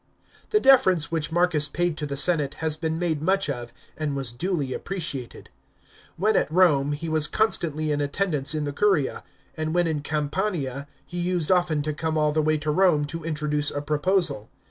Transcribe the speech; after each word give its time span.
The 0.49 0.59
deference 0.59 1.11
which 1.11 1.31
Marcus 1.31 1.69
paid 1.69 1.95
to 1.97 2.07
the 2.07 2.17
senate 2.17 2.55
has 2.55 2.75
been 2.75 2.97
made 2.97 3.21
much 3.21 3.47
of, 3.51 3.71
and 3.95 4.15
was 4.15 4.31
duly 4.31 4.73
appreciated. 4.73 5.51
When 6.17 6.35
at 6.35 6.49
Home, 6.49 6.93
he 6.93 7.07
was 7.07 7.27
con 7.27 7.49
stantly 7.49 7.89
in 7.93 8.01
attendance 8.01 8.55
in 8.55 8.63
the 8.63 8.73
curia, 8.73 9.23
and 9.55 9.75
when 9.75 9.85
in 9.85 10.01
Campania, 10.01 10.87
he 11.05 11.19
used 11.19 11.51
often 11.51 11.83
to 11.83 11.93
come 11.93 12.17
all 12.17 12.31
the 12.31 12.41
way 12.41 12.57
to 12.57 12.71
Rome 12.71 13.05
to 13.05 13.23
introduce 13.23 13.69
a 13.69 13.83
proposal. 13.83 14.49